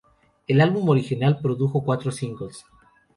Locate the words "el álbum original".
0.47-1.37